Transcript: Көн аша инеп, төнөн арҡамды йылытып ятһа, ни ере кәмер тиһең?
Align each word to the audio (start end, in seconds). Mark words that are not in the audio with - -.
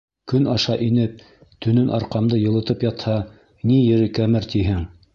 Көн 0.31 0.45
аша 0.53 0.77
инеп, 0.85 1.21
төнөн 1.67 1.93
арҡамды 1.99 2.41
йылытып 2.47 2.89
ятһа, 2.91 3.21
ни 3.73 3.81
ере 3.95 4.13
кәмер 4.21 4.53
тиһең? 4.57 4.87